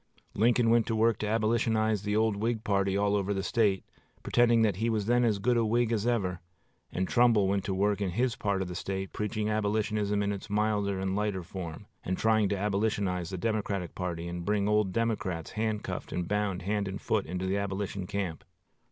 Lincoln 0.33 0.71
went 0.71 0.87
to 0.87 0.95
work 0.95 1.19
to 1.19 1.27
Abolitionize 1.27 2.01
the 2.01 2.15
old 2.15 2.35
Whig 2.35 2.63
party 2.63 2.97
all 2.97 3.15
over 3.15 3.35
the 3.35 3.43
State, 3.43 3.83
pretending 4.23 4.63
that 4.63 4.77
he 4.77 4.89
was 4.89 5.05
then 5.05 5.23
as 5.23 5.37
good 5.37 5.57
a 5.57 5.63
Whig 5.63 5.91
as 5.91 6.07
ever; 6.07 6.41
and 6.91 7.07
Trumbull 7.07 7.47
went 7.47 7.63
to 7.65 7.73
work 7.75 8.01
in 8.01 8.09
his 8.09 8.35
part 8.35 8.63
of 8.63 8.67
the 8.67 8.73
State 8.73 9.13
preaching 9.13 9.47
Abolitionism 9.47 10.23
in 10.23 10.33
its 10.33 10.49
milder 10.49 10.99
and 10.99 11.15
lighter 11.15 11.43
form, 11.43 11.85
and 12.03 12.17
trying 12.17 12.49
to 12.49 12.55
Abolitionize 12.55 13.29
the 13.29 13.37
Democratic 13.37 13.93
party 13.93 14.27
and 14.27 14.43
bring 14.43 14.67
old 14.67 14.91
Democrats 14.91 15.51
handcuffed 15.51 16.11
and 16.11 16.27
bound 16.27 16.63
hand 16.63 16.87
and 16.87 16.99
foot 16.99 17.27
into 17.27 17.45
the 17.45 17.57
Abolition 17.57 18.07
camp. 18.07 18.43